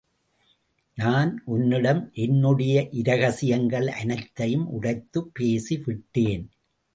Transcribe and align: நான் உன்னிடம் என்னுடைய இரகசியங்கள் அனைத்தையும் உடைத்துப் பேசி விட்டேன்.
நான் 0.95 1.41
உன்னிடம் 1.45 2.09
என்னுடைய 2.13 2.87
இரகசியங்கள் 2.91 3.87
அனைத்தையும் 3.87 4.67
உடைத்துப் 4.69 5.29
பேசி 5.33 5.77
விட்டேன். 5.77 6.49